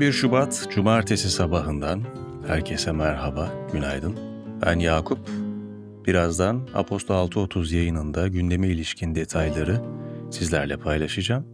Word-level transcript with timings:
11 0.00 0.12
Şubat 0.12 0.66
Cumartesi 0.74 1.30
sabahından 1.30 2.02
herkese 2.46 2.92
merhaba, 2.92 3.52
günaydın. 3.72 4.18
Ben 4.66 4.78
Yakup. 4.78 5.18
Birazdan 6.06 6.68
Aposto 6.74 7.14
6.30 7.14 7.74
yayınında 7.74 8.28
gündeme 8.28 8.68
ilişkin 8.68 9.14
detayları 9.14 9.80
sizlerle 10.30 10.76
paylaşacağım. 10.76 11.46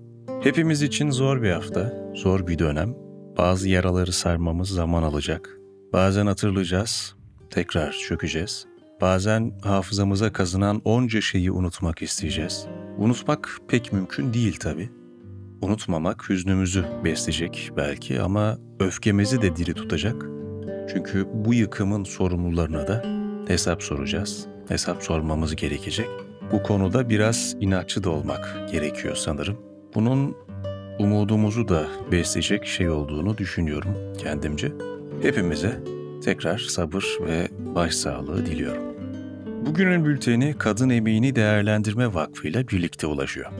Hepimiz 0.42 0.82
için 0.82 1.10
zor 1.10 1.42
bir 1.42 1.50
hafta, 1.50 1.94
zor 2.14 2.46
bir 2.46 2.58
dönem. 2.58 2.94
Bazı 3.38 3.68
yaraları 3.68 4.12
sarmamız 4.12 4.68
zaman 4.68 5.02
alacak. 5.02 5.58
Bazen 5.92 6.26
hatırlayacağız, 6.26 7.14
tekrar 7.50 7.92
çökeceğiz. 7.92 8.66
Bazen 9.00 9.52
hafızamıza 9.62 10.32
kazınan 10.32 10.82
onca 10.84 11.20
şeyi 11.20 11.50
unutmak 11.50 12.02
isteyeceğiz. 12.02 12.66
Unutmak 12.98 13.58
pek 13.68 13.92
mümkün 13.92 14.34
değil 14.34 14.56
tabii. 14.60 14.90
Unutmamak 15.62 16.28
hüznümüzü 16.28 16.84
besleyecek 17.04 17.70
belki 17.76 18.20
ama 18.20 18.58
öfkemizi 18.80 19.42
de 19.42 19.56
diri 19.56 19.74
tutacak. 19.74 20.26
Çünkü 20.92 21.26
bu 21.32 21.54
yıkımın 21.54 22.04
sorumlularına 22.04 22.88
da 22.88 23.04
hesap 23.48 23.82
soracağız. 23.82 24.46
Hesap 24.68 25.02
sormamız 25.02 25.56
gerekecek. 25.56 26.08
Bu 26.52 26.62
konuda 26.62 27.08
biraz 27.08 27.56
inatçı 27.60 28.04
da 28.04 28.10
olmak 28.10 28.68
gerekiyor 28.72 29.16
sanırım. 29.16 29.58
Bunun 29.94 30.36
umudumuzu 30.98 31.68
da 31.68 31.86
besleyecek 32.12 32.66
şey 32.66 32.90
olduğunu 32.90 33.38
düşünüyorum 33.38 33.94
kendimce. 34.18 34.72
Hepimize 35.22 35.82
tekrar 36.24 36.58
sabır 36.58 37.04
ve 37.26 37.48
başsağlığı 37.74 38.46
diliyorum. 38.46 38.82
Bugünün 39.66 40.04
bülteni 40.04 40.54
Kadın 40.58 40.90
Emeğini 40.90 41.36
Değerlendirme 41.36 42.14
Vakfı 42.14 42.48
ile 42.48 42.68
birlikte 42.68 43.06
ulaşıyor 43.06 43.52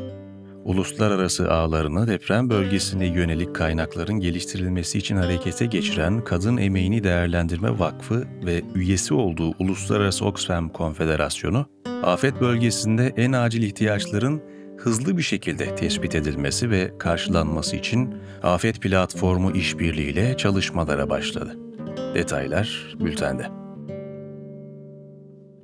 uluslararası 0.67 1.53
ağlarını 1.53 2.09
deprem 2.09 2.50
bölgesine 2.50 3.06
yönelik 3.06 3.55
kaynakların 3.55 4.20
geliştirilmesi 4.20 4.98
için 4.98 5.17
harekete 5.17 5.67
geçiren 5.67 6.25
Kadın 6.25 6.56
Emeğini 6.56 7.05
Değerlendirme 7.05 7.78
Vakfı 7.78 8.25
ve 8.47 8.62
üyesi 8.75 9.14
olduğu 9.14 9.55
Uluslararası 9.59 10.25
Oxfam 10.25 10.69
Konfederasyonu, 10.69 11.67
afet 12.03 12.41
bölgesinde 12.41 13.14
en 13.17 13.33
acil 13.33 13.62
ihtiyaçların 13.62 14.42
hızlı 14.78 15.17
bir 15.19 15.22
şekilde 15.22 15.75
tespit 15.75 16.14
edilmesi 16.14 16.70
ve 16.70 16.98
karşılanması 16.98 17.77
için 17.77 18.14
Afet 18.42 18.81
Platformu 18.81 19.50
işbirliğiyle 19.50 20.37
çalışmalara 20.37 21.11
başladı. 21.11 21.59
Detaylar 22.14 22.97
bültende. 23.00 23.47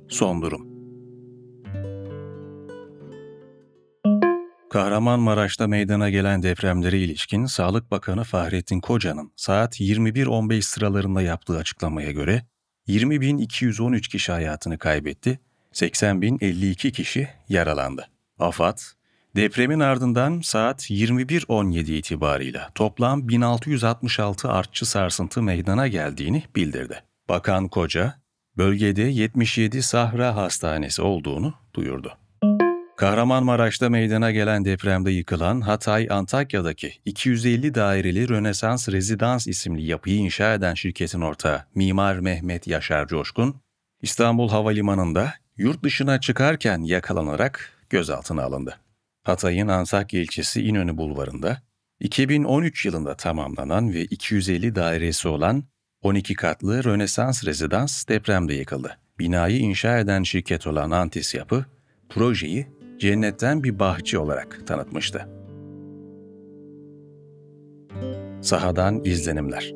Son 0.08 0.42
durum 0.42 0.71
Kahramanmaraş'ta 4.72 5.66
meydana 5.66 6.10
gelen 6.10 6.42
depremlere 6.42 6.98
ilişkin 6.98 7.46
Sağlık 7.46 7.90
Bakanı 7.90 8.24
Fahrettin 8.24 8.80
Koca'nın 8.80 9.32
saat 9.36 9.80
21.15 9.80 10.62
sıralarında 10.62 11.22
yaptığı 11.22 11.56
açıklamaya 11.56 12.10
göre 12.10 12.42
20.213 12.88 14.00
kişi 14.00 14.32
hayatını 14.32 14.78
kaybetti, 14.78 15.40
80.052 15.72 16.92
kişi 16.92 17.28
yaralandı. 17.48 18.08
AFAD, 18.38 18.78
depremin 19.36 19.80
ardından 19.80 20.40
saat 20.40 20.90
21.17 20.90 21.92
itibarıyla 21.92 22.70
toplam 22.74 23.28
1666 23.28 24.50
artçı 24.50 24.86
sarsıntı 24.86 25.42
meydana 25.42 25.88
geldiğini 25.88 26.42
bildirdi. 26.56 27.02
Bakan 27.28 27.68
Koca, 27.68 28.14
bölgede 28.56 29.02
77 29.02 29.82
Sahra 29.82 30.36
Hastanesi 30.36 31.02
olduğunu 31.02 31.54
duyurdu. 31.74 32.21
Kahramanmaraş'ta 33.02 33.88
meydana 33.88 34.30
gelen 34.30 34.64
depremde 34.64 35.10
yıkılan 35.10 35.60
Hatay 35.60 36.06
Antakya'daki 36.10 36.94
250 37.04 37.74
daireli 37.74 38.28
Rönesans 38.28 38.88
Rezidans 38.88 39.46
isimli 39.46 39.82
yapıyı 39.82 40.16
inşa 40.16 40.54
eden 40.54 40.74
şirketin 40.74 41.20
ortağı 41.20 41.64
Mimar 41.74 42.18
Mehmet 42.18 42.66
Yaşar 42.66 43.06
Coşkun, 43.08 43.54
İstanbul 44.02 44.48
Havalimanı'nda 44.48 45.34
yurt 45.56 45.82
dışına 45.84 46.20
çıkarken 46.20 46.82
yakalanarak 46.82 47.72
gözaltına 47.90 48.42
alındı. 48.42 48.78
Hatay'ın 49.22 49.68
Antakya 49.68 50.20
ilçesi 50.20 50.62
İnönü 50.62 50.96
Bulvarı'nda 50.96 51.62
2013 52.00 52.86
yılında 52.86 53.16
tamamlanan 53.16 53.92
ve 53.92 54.04
250 54.04 54.74
dairesi 54.74 55.28
olan 55.28 55.64
12 56.02 56.34
katlı 56.34 56.84
Rönesans 56.84 57.44
Rezidans 57.44 58.08
depremde 58.08 58.54
yıkıldı. 58.54 58.98
Binayı 59.18 59.58
inşa 59.58 59.98
eden 59.98 60.22
şirket 60.22 60.66
olan 60.66 60.90
Antis 60.90 61.34
Yapı, 61.34 61.64
projeyi 62.08 62.81
cennetten 63.02 63.64
bir 63.64 63.78
bahçe 63.78 64.18
olarak 64.18 64.66
tanıtmıştı. 64.66 65.28
Sahadan 68.42 69.04
izlenimler. 69.04 69.72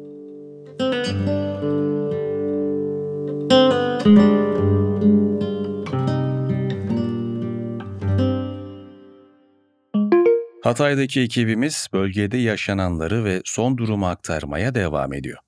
Hatay'daki 10.63 11.21
ekibimiz 11.21 11.89
bölgede 11.93 12.39
yaşananları 12.39 13.25
ve 13.25 13.43
son 13.45 13.79
durumu 13.79 14.07
aktarmaya 14.07 14.75
devam 14.75 15.13
ediyor. 15.13 15.39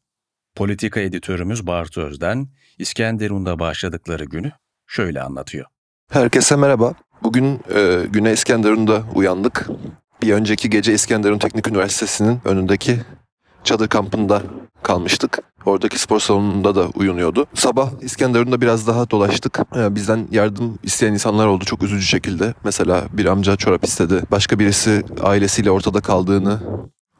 Politika 0.55 1.01
editörümüz 1.01 1.67
Bartu 1.67 2.01
Özden, 2.01 2.49
İskenderun'da 2.79 3.59
başladıkları 3.59 4.25
günü 4.25 4.53
şöyle 4.87 5.23
anlatıyor. 5.23 5.67
Herkese 6.11 6.57
merhaba. 6.57 6.95
Bugün 7.23 7.61
e, 7.75 8.07
Güney 8.11 8.33
İskenderun'da 8.33 9.03
uyandık. 9.15 9.69
Bir 10.23 10.33
önceki 10.33 10.71
gece 10.71 10.93
İskenderun 10.95 11.39
Teknik 11.39 11.69
Üniversitesi'nin 11.69 12.41
önündeki 12.45 13.01
çadır 13.65 13.89
kampında 13.89 14.43
kalmıştık. 14.83 15.39
Oradaki 15.67 15.99
spor 15.99 16.21
salonunda 16.21 16.75
da 16.75 16.87
uyunuyordu. 16.95 17.47
Sabah 17.55 17.91
İskenderun'da 18.01 18.61
biraz 18.61 18.87
daha 18.87 19.11
dolaştık. 19.11 19.59
E, 19.77 19.95
bizden 19.95 20.29
yardım 20.31 20.79
isteyen 20.83 21.13
insanlar 21.13 21.47
oldu 21.47 21.65
çok 21.65 21.83
üzücü 21.83 22.07
şekilde. 22.07 22.55
Mesela 22.65 23.05
bir 23.13 23.27
amca 23.27 23.57
çorap 23.57 23.85
istedi. 23.85 24.23
Başka 24.31 24.59
birisi 24.59 25.03
ailesiyle 25.23 25.71
ortada 25.71 26.01
kaldığını 26.01 26.61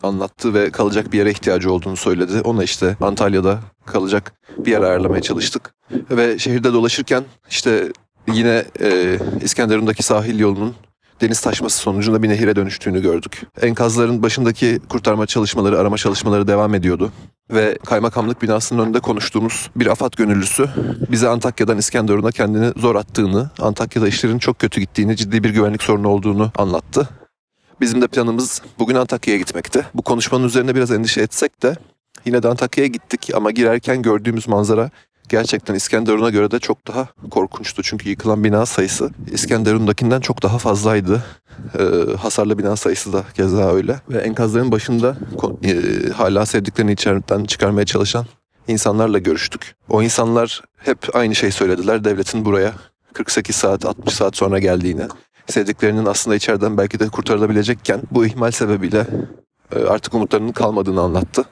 anlattı 0.03 0.55
ve 0.55 0.71
kalacak 0.71 1.13
bir 1.13 1.19
yere 1.19 1.31
ihtiyacı 1.31 1.73
olduğunu 1.73 1.97
söyledi. 1.97 2.41
Ona 2.45 2.65
işte 2.65 2.97
Antalya'da 3.01 3.59
kalacak 3.87 4.33
bir 4.59 4.71
yer 4.71 4.83
ayarlamaya 4.83 5.23
çalıştık. 5.23 5.75
Ve 6.11 6.39
şehirde 6.39 6.73
dolaşırken 6.73 7.25
işte 7.51 7.93
Yine 8.33 8.65
e, 8.81 9.19
İskenderun'daki 9.43 10.03
sahil 10.03 10.39
yolunun 10.39 10.75
deniz 11.21 11.41
taşması 11.41 11.79
sonucunda 11.79 12.23
bir 12.23 12.29
nehire 12.29 12.57
dönüştüğünü 12.57 13.03
gördük. 13.03 13.43
Enkazların 13.63 14.23
başındaki 14.23 14.81
kurtarma 14.89 15.27
çalışmaları, 15.27 15.79
arama 15.79 15.97
çalışmaları 15.97 16.49
devam 16.49 16.75
ediyordu. 16.75 17.13
Ve 17.51 17.79
kaymakamlık 17.87 18.43
binasının 18.43 18.85
önünde 18.85 19.01
konuştuğumuz 19.01 19.71
bir 19.77 19.87
AFAD 19.87 20.13
gönüllüsü 20.17 20.69
bize 21.11 21.29
Antakya'dan 21.29 21.79
İskenderun'a 21.79 22.31
kendini 22.31 22.73
zor 22.77 22.97
attığını, 22.97 23.51
Antakya'da 23.59 24.09
işlerin 24.09 24.39
çok 24.39 24.59
kötü 24.59 24.81
gittiğini, 24.81 25.17
ciddi 25.17 25.45
bir 25.45 25.51
güvenlik 25.51 25.83
sorunu 25.83 26.09
olduğunu 26.09 26.53
anlattı. 26.59 27.09
Bizim 27.81 28.03
de 28.03 28.07
planımız 28.07 28.63
bugün 28.79 28.95
Antakya'ya 28.95 29.39
gitmekti. 29.39 29.87
Bu 29.95 30.03
konuşmanın 30.03 30.45
üzerine 30.45 30.75
biraz 30.75 30.91
endişe 30.91 31.21
etsek 31.21 31.63
de 31.63 31.77
yine 32.25 32.43
de 32.43 32.49
Antakya'ya 32.49 32.89
gittik 32.89 33.31
ama 33.35 33.51
girerken 33.51 34.03
gördüğümüz 34.03 34.49
manzara 34.49 34.91
gerçekten 35.29 35.75
İskenderun'a 35.75 36.31
göre 36.31 36.51
de 36.51 36.59
çok 36.59 36.87
daha 36.87 37.09
korkunçtu. 37.31 37.83
Çünkü 37.83 38.09
yıkılan 38.09 38.45
bina 38.45 38.67
sayısı 38.67 39.11
İskenderun'dakinden 39.33 40.21
çok 40.21 40.43
daha 40.43 40.59
fazlaydı. 40.59 41.25
Ee, 41.79 41.83
hasarlı 42.17 42.59
bina 42.59 42.77
sayısı 42.77 43.13
da 43.13 43.25
keza 43.35 43.75
öyle. 43.75 44.01
Ve 44.11 44.19
enkazların 44.19 44.73
başında 44.73 45.17
e, 45.65 45.75
hala 46.13 46.47
sevdiklerini 46.47 46.93
içeriden 46.93 47.45
çıkarmaya 47.45 47.87
çalışan 47.87 48.27
insanlarla 48.69 49.19
görüştük. 49.19 49.75
O 49.89 50.03
insanlar 50.03 50.63
hep 50.77 51.17
aynı 51.17 51.35
şey 51.35 51.51
söylediler. 51.51 52.05
Devletin 52.05 52.45
buraya 52.45 52.73
48 53.13 53.57
saat 53.57 53.85
60 53.87 54.15
saat 54.15 54.37
sonra 54.37 54.59
geldiğini, 54.59 55.03
sevdiklerinin 55.47 56.07
aslında 56.07 56.37
içeriden 56.37 56.79
belki 56.79 57.01
de 57.01 57.09
kurtarılabilecekken 57.09 58.01
bu 58.11 58.27
ihmal 58.27 58.51
sebebiyle 58.51 59.07
e, 59.77 59.79
artık 59.79 60.15
umutlarının 60.15 60.53
kalmadığını 60.53 61.01
anlattı. 61.01 61.45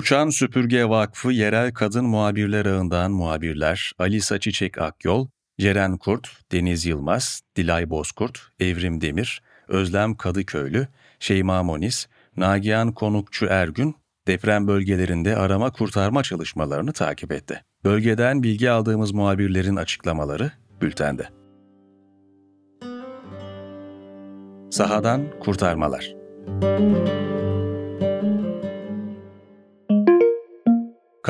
Uçan 0.00 0.30
Süpürge 0.30 0.88
Vakfı 0.88 1.32
yerel 1.32 1.72
kadın 1.72 2.04
muhabirler 2.04 2.66
ağından 2.66 3.10
muhabirler 3.10 3.92
Alisa 3.98 4.40
Çiçek 4.40 4.78
Akyol, 4.78 5.28
Ceren 5.58 5.98
Kurt, 5.98 6.28
Deniz 6.52 6.86
Yılmaz, 6.86 7.40
Dilay 7.56 7.90
Bozkurt, 7.90 8.40
Evrim 8.60 9.00
Demir, 9.00 9.42
Özlem 9.68 10.14
Kadıköylü, 10.14 10.88
Şeyma 11.18 11.62
Moniz, 11.62 12.08
Nagihan 12.36 12.92
Konukçu 12.92 13.46
Ergün 13.46 13.94
deprem 14.26 14.68
bölgelerinde 14.68 15.36
arama 15.36 15.72
kurtarma 15.72 16.22
çalışmalarını 16.22 16.92
takip 16.92 17.32
etti. 17.32 17.64
Bölgeden 17.84 18.42
bilgi 18.42 18.70
aldığımız 18.70 19.12
muhabirlerin 19.12 19.76
açıklamaları 19.76 20.52
bültende. 20.82 21.28
Sahadan 24.70 25.22
kurtarmalar. 25.40 26.14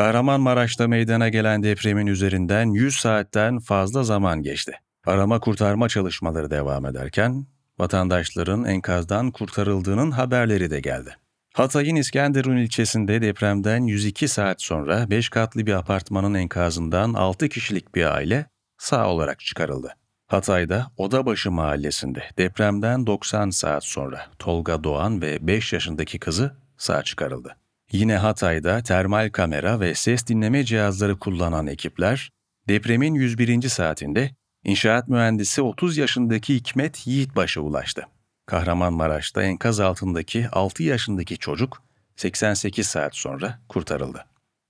Kahramanmaraş'ta 0.01 0.89
meydana 0.89 1.29
gelen 1.29 1.63
depremin 1.63 2.07
üzerinden 2.07 2.67
100 2.71 2.97
saatten 2.97 3.59
fazla 3.59 4.03
zaman 4.05 4.43
geçti. 4.43 4.73
Arama 5.07 5.41
kurtarma 5.41 5.89
çalışmaları 5.89 6.51
devam 6.51 6.87
ederken 6.87 7.47
vatandaşların 7.79 8.65
enkazdan 8.65 9.31
kurtarıldığının 9.31 10.11
haberleri 10.11 10.71
de 10.71 10.81
geldi. 10.81 11.17
Hatay'ın 11.55 11.97
İskenderun 11.97 12.57
ilçesinde 12.57 13.23
depremden 13.23 13.83
102 13.83 14.29
saat 14.29 14.63
sonra 14.63 15.11
5 15.11 15.29
katlı 15.29 15.67
bir 15.67 15.73
apartmanın 15.73 16.35
enkazından 16.35 17.15
6 17.15 17.49
kişilik 17.49 17.95
bir 17.95 18.15
aile 18.15 18.47
sağ 18.79 19.09
olarak 19.09 19.41
çıkarıldı. 19.41 19.95
Hatay'da 20.27 20.91
Odabaşı 20.97 21.51
mahallesinde 21.51 22.23
depremden 22.39 23.07
90 23.07 23.51
saat 23.51 23.85
sonra 23.85 24.27
Tolga 24.39 24.85
Doğan 24.85 25.23
ve 25.23 25.47
5 25.47 25.73
yaşındaki 25.73 26.19
kızı 26.19 26.57
sağ 26.77 27.03
çıkarıldı. 27.03 27.57
Yine 27.93 28.17
Hatay'da 28.17 28.83
termal 28.83 29.31
kamera 29.31 29.81
ve 29.81 29.95
ses 29.95 30.27
dinleme 30.27 30.65
cihazları 30.65 31.19
kullanan 31.19 31.67
ekipler 31.67 32.31
depremin 32.69 33.15
101. 33.15 33.69
saatinde 33.69 34.31
inşaat 34.65 35.09
mühendisi 35.09 35.63
30 35.63 35.97
yaşındaki 35.97 36.55
Hikmet 36.55 37.07
Yiğitbaş'a 37.07 37.61
ulaştı. 37.61 38.07
Kahramanmaraş'ta 38.47 39.43
enkaz 39.43 39.81
altındaki 39.81 40.49
6 40.53 40.83
yaşındaki 40.83 41.39
çocuk 41.39 41.83
88 42.17 42.87
saat 42.87 43.17
sonra 43.17 43.59
kurtarıldı. 43.69 44.25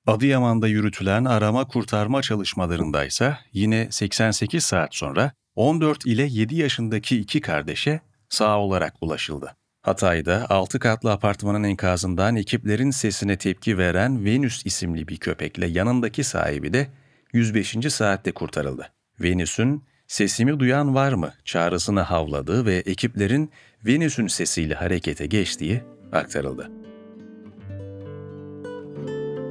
Adıyaman'da 0.06 0.68
yürütülen 0.68 1.24
arama 1.24 1.66
kurtarma 1.68 2.22
çalışmalarında 2.22 3.04
ise 3.04 3.38
yine 3.52 3.88
88 3.90 4.64
saat 4.64 4.94
sonra 4.94 5.32
14 5.54 6.06
ile 6.06 6.22
7 6.22 6.56
yaşındaki 6.56 7.20
iki 7.20 7.40
kardeşe 7.40 8.00
sağ 8.28 8.58
olarak 8.58 8.94
ulaşıldı. 9.00 9.56
Hatay'da 9.82 10.46
6 10.50 10.78
katlı 10.78 11.12
apartmanın 11.12 11.62
enkazından 11.62 12.36
ekiplerin 12.36 12.90
sesine 12.90 13.38
tepki 13.38 13.78
veren 13.78 14.24
Venüs 14.24 14.66
isimli 14.66 15.08
bir 15.08 15.16
köpekle 15.16 15.66
yanındaki 15.66 16.24
sahibi 16.24 16.72
de 16.72 16.88
105. 17.32 17.76
saatte 17.88 18.32
kurtarıldı. 18.32 18.92
Venüs'ün 19.20 19.84
sesimi 20.06 20.60
duyan 20.60 20.94
var 20.94 21.12
mı 21.12 21.32
çağrısını 21.44 22.00
havladığı 22.00 22.66
ve 22.66 22.76
ekiplerin 22.76 23.50
Venüs'ün 23.86 24.26
sesiyle 24.26 24.74
harekete 24.74 25.26
geçtiği 25.26 25.82
aktarıldı. 26.12 26.70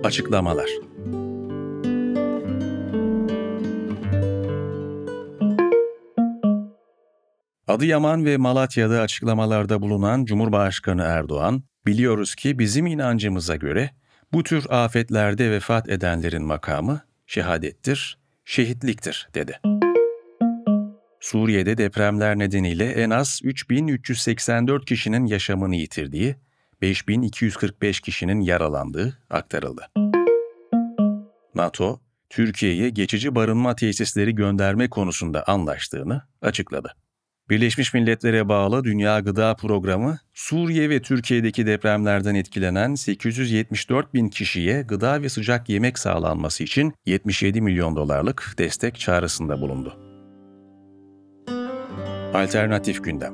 Açıklamalar 0.03 0.69
Adıyaman 7.69 8.25
ve 8.25 8.37
Malatya'da 8.37 9.01
açıklamalarda 9.01 9.81
bulunan 9.81 10.25
Cumhurbaşkanı 10.25 11.01
Erdoğan, 11.01 11.63
biliyoruz 11.85 12.35
ki 12.35 12.59
bizim 12.59 12.85
inancımıza 12.87 13.55
göre 13.55 13.89
bu 14.33 14.43
tür 14.43 14.65
afetlerde 14.69 15.51
vefat 15.51 15.89
edenlerin 15.89 16.43
makamı 16.43 17.01
şehadettir, 17.27 18.17
şehitliktir 18.45 19.29
dedi. 19.33 19.59
Suriye'de 21.19 21.77
depremler 21.77 22.39
nedeniyle 22.39 22.91
en 22.91 23.09
az 23.09 23.39
3384 23.43 24.85
kişinin 24.85 25.25
yaşamını 25.25 25.75
yitirdiği, 25.75 26.35
5245 26.81 27.99
kişinin 27.99 28.41
yaralandığı 28.41 29.17
aktarıldı. 29.29 29.89
NATO, 31.55 31.99
Türkiye'ye 32.29 32.89
geçici 32.89 33.35
barınma 33.35 33.75
tesisleri 33.75 34.35
gönderme 34.35 34.89
konusunda 34.89 35.43
anlaştığını 35.47 36.21
açıkladı. 36.41 36.95
Birleşmiş 37.49 37.93
Milletler'e 37.93 38.49
bağlı 38.49 38.83
Dünya 38.83 39.19
Gıda 39.19 39.55
Programı, 39.55 40.17
Suriye 40.33 40.89
ve 40.89 41.01
Türkiye'deki 41.01 41.65
depremlerden 41.65 42.35
etkilenen 42.35 42.95
874 42.95 44.13
bin 44.13 44.29
kişiye 44.29 44.81
gıda 44.81 45.21
ve 45.21 45.29
sıcak 45.29 45.69
yemek 45.69 45.99
sağlanması 45.99 46.63
için 46.63 46.93
77 47.05 47.61
milyon 47.61 47.95
dolarlık 47.95 48.55
destek 48.57 48.99
çağrısında 48.99 49.61
bulundu. 49.61 49.97
Alternatif 52.33 53.03
gündem. 53.03 53.33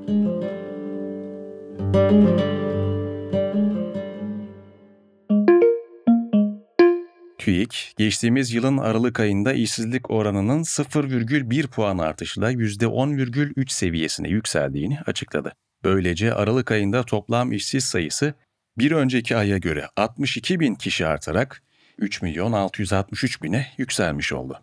TÜİK, 7.67 7.93
geçtiğimiz 7.97 8.53
yılın 8.53 8.77
Aralık 8.77 9.19
ayında 9.19 9.53
işsizlik 9.53 10.11
oranının 10.11 10.63
0,1 10.63 11.67
puan 11.67 11.97
artışla 11.97 12.51
%10,3 12.51 13.69
seviyesine 13.69 14.29
yükseldiğini 14.29 14.99
açıkladı. 15.05 15.53
Böylece 15.83 16.33
Aralık 16.33 16.71
ayında 16.71 17.03
toplam 17.03 17.51
işsiz 17.51 17.83
sayısı 17.83 18.33
bir 18.77 18.91
önceki 18.91 19.37
aya 19.37 19.57
göre 19.57 19.87
62 19.95 20.59
bin 20.59 20.75
kişi 20.75 21.07
artarak 21.07 21.63
3 21.97 22.21
milyon 22.21 22.51
663 22.51 23.43
bine 23.43 23.67
yükselmiş 23.77 24.33
oldu. 24.33 24.59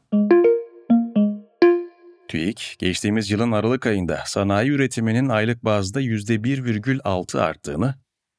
TÜİK, 2.29 2.77
geçtiğimiz 2.79 3.31
yılın 3.31 3.53
Aralık 3.53 3.87
ayında 3.87 4.23
sanayi 4.27 4.71
üretiminin 4.71 5.29
aylık 5.29 5.65
bazda 5.65 6.01
%1,6 6.01 7.41
arttığını, 7.41 7.95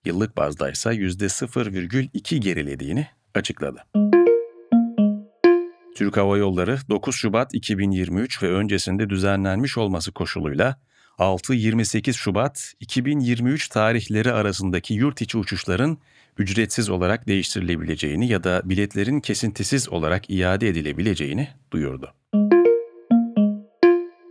yıllık 0.06 0.38
bazda 0.38 0.72
ise 0.72 0.90
%0,2 0.90 2.36
gerilediğini 2.38 3.08
açıkladı. 3.36 4.13
Türk 5.96 6.18
Hava 6.18 6.38
Yolları 6.38 6.78
9 6.90 7.16
Şubat 7.16 7.54
2023 7.54 8.44
ve 8.44 8.52
öncesinde 8.52 9.10
düzenlenmiş 9.10 9.78
olması 9.78 10.12
koşuluyla 10.12 10.80
6-28 11.20 12.14
Şubat 12.14 12.74
2023 12.80 13.68
tarihleri 13.68 14.32
arasındaki 14.32 14.94
yurt 14.94 15.22
içi 15.22 15.38
uçuşların 15.38 15.98
ücretsiz 16.38 16.90
olarak 16.90 17.28
değiştirilebileceğini 17.28 18.28
ya 18.28 18.44
da 18.44 18.62
biletlerin 18.66 19.20
kesintisiz 19.20 19.90
olarak 19.90 20.30
iade 20.30 20.68
edilebileceğini 20.68 21.48
duyurdu. 21.72 22.14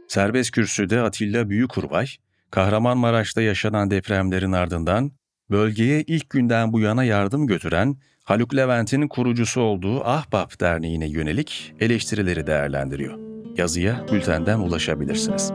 Serbest 0.09 0.51
kürsüde 0.51 1.01
Atilla 1.01 1.51
Büyükurbay, 1.51 2.07
Kahramanmaraş'ta 2.51 3.43
yaşanan 3.43 3.91
depremlerin 3.91 4.53
ardından 4.53 5.13
bölgeye 5.51 6.03
ilk 6.03 6.31
günden 6.31 6.73
bu 6.73 6.81
yana 6.81 7.05
yardım 7.05 7.47
götüren 7.47 7.97
Haluk 8.23 8.57
Levent'in 8.57 9.09
kurucusu 9.09 9.61
olduğu 9.61 10.05
Ahbap 10.05 10.61
Derneği'ne 10.61 11.09
yönelik 11.09 11.75
eleştirileri 11.81 12.47
değerlendiriyor. 12.47 13.19
Yazıya 13.57 14.07
bültenden 14.13 14.59
ulaşabilirsiniz. 14.59 15.53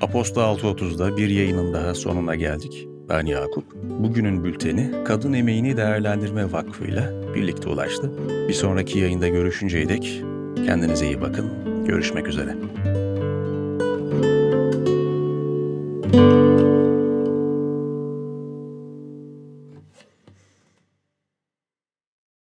Aposto 0.00 0.40
6.30'da 0.40 1.16
bir 1.16 1.28
yayının 1.28 1.74
daha 1.74 1.94
sonuna 1.94 2.34
geldik. 2.34 2.88
Ben 3.08 3.26
Yakup. 3.26 3.64
Bugünün 3.74 4.44
bülteni 4.44 4.90
Kadın 5.04 5.32
Emeğini 5.32 5.76
Değerlendirme 5.76 6.52
Vakfı 6.52 6.84
ile 6.84 7.10
birlikte 7.34 7.68
ulaştı. 7.68 8.12
Bir 8.48 8.54
sonraki 8.54 8.98
yayında 8.98 9.28
görüşünceye 9.28 9.88
dek 9.88 10.22
kendinize 10.66 11.06
iyi 11.06 11.20
bakın. 11.20 11.50
Görüşmek 11.86 12.28
üzere. 12.28 12.56